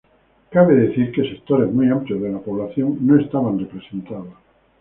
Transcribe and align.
Cabe 0.53 0.73
decir 0.77 1.11
que 1.11 1.21
sectores 1.29 1.71
muy 1.71 1.87
amplios 1.91 2.19
de 2.23 2.31
la 2.31 2.39
población 2.39 2.97
no 3.01 3.19
estaban 3.21 3.59
representados. 3.59 4.33